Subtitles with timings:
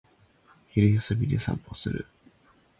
[0.71, 2.07] 昼休みに散歩する